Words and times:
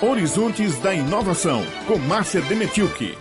Horizontes 0.00 0.78
da 0.78 0.94
Inovação, 0.94 1.62
com 1.86 1.98
Márcia 1.98 2.40
Demetilke. 2.42 3.16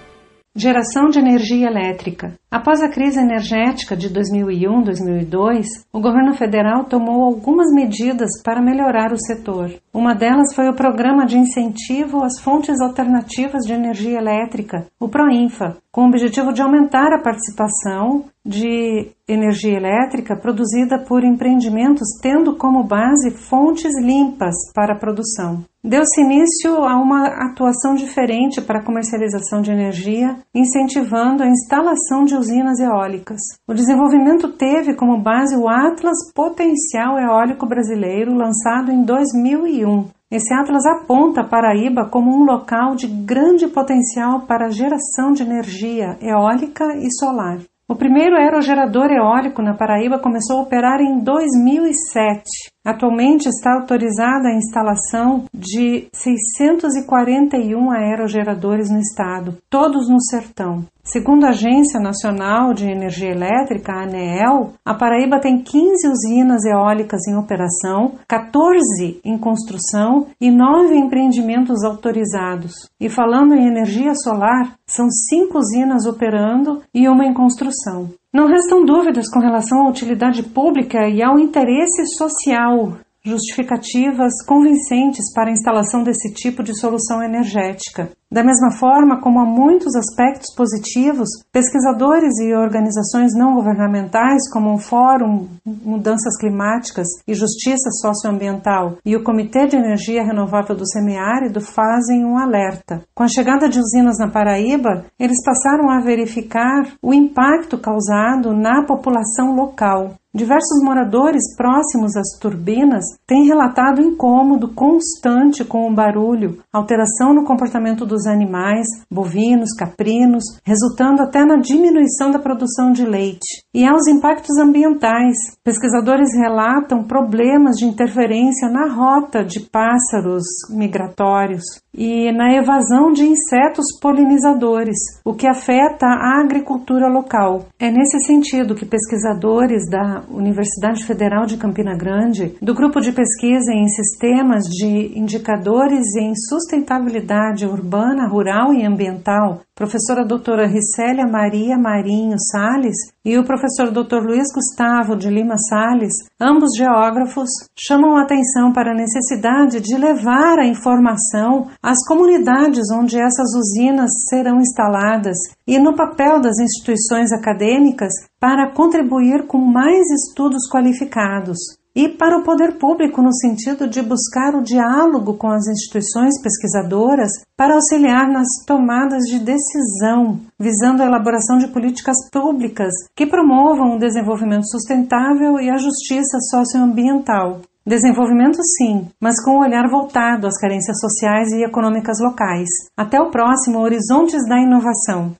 Geração 0.55 1.09
de 1.09 1.19
energia 1.19 1.67
elétrica. 1.67 2.33
Após 2.49 2.81
a 2.81 2.87
crise 2.87 3.19
energética 3.19 3.93
de 3.93 4.09
2001-2002, 4.09 5.65
o 5.91 5.99
governo 5.99 6.33
federal 6.33 6.85
tomou 6.85 7.25
algumas 7.25 7.73
medidas 7.73 8.41
para 8.41 8.61
melhorar 8.61 9.11
o 9.11 9.19
setor. 9.19 9.73
Uma 9.93 10.15
delas 10.15 10.55
foi 10.55 10.69
o 10.69 10.73
Programa 10.75 11.25
de 11.25 11.37
Incentivo 11.37 12.23
às 12.23 12.39
Fontes 12.39 12.79
Alternativas 12.79 13.65
de 13.65 13.73
Energia 13.73 14.17
Elétrica, 14.17 14.87
o 14.97 15.09
PROINFA, 15.09 15.75
com 15.91 16.03
o 16.03 16.07
objetivo 16.07 16.53
de 16.53 16.61
aumentar 16.61 17.11
a 17.11 17.21
participação 17.21 18.25
de 18.45 19.11
energia 19.27 19.75
elétrica 19.75 20.37
produzida 20.37 20.97
por 20.99 21.21
empreendimentos 21.21 22.07
tendo 22.21 22.55
como 22.55 22.83
base 22.83 23.31
fontes 23.31 23.91
limpas 24.01 24.55
para 24.73 24.93
a 24.93 24.97
produção. 24.97 25.65
Deu-se 25.83 26.21
início 26.21 26.83
a 26.83 26.95
uma 26.95 27.27
atuação 27.49 27.95
diferente 27.95 28.61
para 28.61 28.79
a 28.79 28.83
comercialização 28.83 29.61
de 29.61 29.71
energia, 29.71 30.37
incentivando 30.53 31.43
a 31.43 31.47
instalação 31.47 32.25
de 32.25 32.35
usinas 32.37 32.79
eólicas. 32.79 33.39
O 33.67 33.73
desenvolvimento 33.73 34.49
teve 34.53 34.93
como 34.93 35.21
base 35.21 35.57
o 35.57 35.67
Atlas 35.67 36.31
Potencial 36.33 37.19
Eólico 37.19 37.67
Brasileiro, 37.67 38.33
lançado 38.33 38.91
em 38.91 39.03
2001. 39.03 40.05
Esse 40.29 40.53
atlas 40.53 40.85
aponta 40.85 41.41
a 41.41 41.47
Paraíba 41.47 42.09
como 42.09 42.29
um 42.29 42.43
local 42.43 42.95
de 42.95 43.07
grande 43.07 43.67
potencial 43.67 44.41
para 44.41 44.67
a 44.67 44.69
geração 44.69 45.31
de 45.31 45.43
energia 45.43 46.17
eólica 46.21 46.83
e 46.97 47.09
solar. 47.11 47.59
O 47.89 47.95
primeiro 47.95 48.35
aerogerador 48.35 49.09
eólico 49.09 49.61
na 49.61 49.73
Paraíba 49.73 50.19
começou 50.19 50.57
a 50.57 50.63
operar 50.63 50.99
em 50.99 51.19
2007. 51.19 52.43
Atualmente 52.87 53.49
está 53.49 53.73
autorizada 53.73 54.47
a 54.47 54.55
instalação 54.55 55.43
de 55.53 56.07
641 56.13 57.91
aerogeradores 57.91 58.89
no 58.89 58.97
estado, 58.97 59.57
todos 59.69 60.07
no 60.07 60.21
sertão. 60.21 60.85
Segundo 61.03 61.45
a 61.45 61.49
Agência 61.49 61.99
Nacional 61.99 62.73
de 62.73 62.89
Energia 62.89 63.31
Elétrica, 63.31 63.91
a 63.91 64.03
ANEEL, 64.03 64.73
a 64.85 64.93
Paraíba 64.93 65.37
tem 65.41 65.61
15 65.61 66.07
usinas 66.07 66.63
eólicas 66.63 67.27
em 67.27 67.35
operação, 67.35 68.13
14 68.25 69.19
em 69.23 69.37
construção 69.37 70.27
e 70.39 70.49
9 70.49 70.95
empreendimentos 70.95 71.83
autorizados. 71.83 72.89
E 73.01 73.09
falando 73.09 73.53
em 73.53 73.67
energia 73.67 74.15
solar, 74.15 74.75
são 74.85 75.09
5 75.09 75.57
usinas 75.57 76.05
operando 76.05 76.81
e 76.93 77.09
uma 77.09 77.25
em 77.25 77.33
construção. 77.33 78.09
Não 78.37 78.45
restam 78.45 78.85
dúvidas 78.85 79.27
com 79.31 79.39
relação 79.39 79.81
à 79.81 79.89
utilidade 79.89 80.43
pública 80.43 81.09
e 81.09 81.23
ao 81.23 81.39
interesse 81.39 82.05
social 82.15 82.99
justificativas 83.25 84.31
convincentes 84.45 85.33
para 85.33 85.49
a 85.49 85.51
instalação 85.51 86.03
desse 86.03 86.31
tipo 86.31 86.61
de 86.61 86.79
solução 86.79 87.23
energética. 87.23 88.11
Da 88.29 88.43
mesma 88.43 88.71
forma 88.71 89.21
como 89.21 89.39
há 89.39 89.45
muitos 89.45 89.95
aspectos 89.95 90.53
positivos, 90.53 91.29
pesquisadores 91.49 92.37
e 92.39 92.53
organizações 92.53 93.31
não 93.33 93.55
governamentais, 93.55 94.51
como 94.51 94.73
o 94.73 94.77
Fórum 94.77 95.47
Mudanças 95.65 96.37
Climáticas 96.37 97.07
e 97.25 97.33
Justiça 97.33 97.89
Socioambiental 98.01 98.97
e 99.05 99.15
o 99.15 99.23
Comitê 99.23 99.65
de 99.65 99.77
Energia 99.77 100.25
Renovável 100.25 100.75
do 100.75 100.85
Semiárido, 100.85 101.61
fazem 101.61 102.25
um 102.25 102.37
alerta. 102.37 103.01
Com 103.15 103.23
a 103.23 103.29
chegada 103.29 103.69
de 103.69 103.79
usinas 103.79 104.17
na 104.19 104.29
Paraíba, 104.29 105.05
eles 105.17 105.41
passaram 105.45 105.89
a 105.89 106.01
verificar 106.01 106.95
o 107.01 107.13
impacto 107.13 107.77
causado 107.77 108.53
na 108.53 108.83
população 108.85 109.55
local. 109.55 110.15
Diversos 110.37 110.83
moradores 110.83 111.55
próximos 111.55 112.15
às 112.15 112.37
turbinas 112.39 113.03
têm 113.25 113.47
relatado 113.47 114.01
incômodo 114.01 114.67
constante 114.67 115.65
com 115.65 115.89
o 115.89 115.95
barulho, 115.95 116.59
alteração 116.71 117.33
no 117.33 117.43
comportamento 117.43 118.05
dos 118.05 118.16
animais, 118.25 118.87
bovinos, 119.11 119.73
caprinos, 119.77 120.43
resultando 120.63 121.21
até 121.21 121.45
na 121.45 121.57
diminuição 121.57 122.31
da 122.31 122.39
produção 122.39 122.91
de 122.91 123.05
leite. 123.05 123.63
E 123.73 123.85
aos 123.85 124.07
impactos 124.07 124.57
ambientais. 124.57 125.35
Pesquisadores 125.63 126.29
relatam 126.33 127.03
problemas 127.03 127.75
de 127.75 127.85
interferência 127.85 128.69
na 128.69 128.87
rota 128.87 129.43
de 129.43 129.59
pássaros 129.59 130.43
migratórios 130.69 131.63
e 131.97 132.31
na 132.31 132.53
evasão 132.53 133.11
de 133.11 133.25
insetos 133.25 133.85
polinizadores, 133.99 134.97
o 135.25 135.33
que 135.33 135.47
afeta 135.47 136.05
a 136.05 136.39
agricultura 136.41 137.07
local. 137.07 137.65
É 137.79 137.89
nesse 137.89 138.19
sentido 138.19 138.75
que 138.75 138.85
pesquisadores 138.85 139.89
da 139.89 140.23
Universidade 140.29 141.03
Federal 141.03 141.45
de 141.45 141.57
Campina 141.57 141.97
Grande, 141.97 142.55
do 142.61 142.75
grupo 142.75 143.01
de 143.01 143.11
pesquisa 143.11 143.73
em 143.73 143.87
sistemas 143.87 144.63
de 144.65 145.17
indicadores 145.17 146.15
em 146.15 146.33
sustentabilidade 146.35 147.65
urbana, 147.65 148.06
rural 148.27 148.73
e 148.73 148.85
ambiental, 148.85 149.61
professora 149.75 150.25
doutora 150.25 150.67
Ricélia 150.67 151.25
Maria 151.25 151.77
Marinho 151.77 152.37
Sales 152.39 152.95
e 153.23 153.37
o 153.37 153.43
professor 153.43 153.91
Dr. 153.91 154.25
Luiz 154.25 154.47
Gustavo 154.53 155.15
de 155.15 155.29
Lima 155.29 155.57
Sales, 155.57 156.13
ambos 156.39 156.75
geógrafos, 156.77 157.49
chamam 157.77 158.15
a 158.15 158.21
atenção 158.21 158.71
para 158.71 158.91
a 158.91 158.95
necessidade 158.95 159.79
de 159.79 159.97
levar 159.97 160.59
a 160.59 160.65
informação 160.65 161.67
às 161.81 161.97
comunidades 162.07 162.91
onde 162.91 163.19
essas 163.19 163.53
usinas 163.55 164.11
serão 164.29 164.59
instaladas 164.59 165.37
e 165.67 165.77
no 165.79 165.95
papel 165.95 166.39
das 166.39 166.59
instituições 166.59 167.31
acadêmicas 167.31 168.13
para 168.39 168.71
contribuir 168.71 169.47
com 169.47 169.57
mais 169.57 170.09
estudos 170.11 170.69
qualificados 170.69 171.57
e 171.97 172.07
para 172.07 172.37
o 172.37 172.43
poder 172.43 172.77
público 172.77 173.23
no 173.23 173.33
sentido 173.33 173.89
de 173.89 174.03
buscar 174.03 174.53
o 174.53 174.61
diálogo 174.61 175.33
com 175.33 175.49
as 175.49 175.67
instituições 175.67 176.39
pesquisadoras 176.39 177.31
para 177.57 177.73
auxiliar 177.73 178.29
nas 178.29 178.45
tomadas 178.67 179.23
de 179.23 179.39
decisão, 179.39 180.39
visando 180.59 181.01
a 181.01 181.07
elaboração 181.07 181.57
de 181.57 181.67
políticas 181.69 182.17
públicas 182.31 182.93
que 183.15 183.25
promovam 183.25 183.95
o 183.95 183.99
desenvolvimento 183.99 184.69
sustentável 184.69 185.59
e 185.59 185.71
a 185.71 185.77
justiça 185.77 186.37
socioambiental. 186.51 187.61
Desenvolvimento 187.83 188.61
sim, 188.77 189.07
mas 189.19 189.43
com 189.43 189.51
o 189.51 189.55
um 189.55 189.61
olhar 189.61 189.89
voltado 189.89 190.45
às 190.45 190.59
carências 190.59 190.99
sociais 190.99 191.51
e 191.53 191.63
econômicas 191.63 192.19
locais. 192.21 192.69
Até 192.95 193.19
o 193.19 193.31
próximo 193.31 193.79
Horizontes 193.79 194.45
da 194.47 194.59
Inovação. 194.59 195.33